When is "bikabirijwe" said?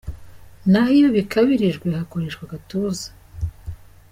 1.17-1.85